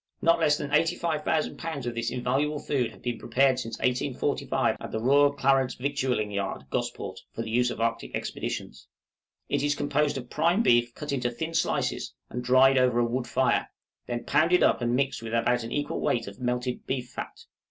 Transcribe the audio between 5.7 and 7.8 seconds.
Victualing Yard, Gosport, for the use of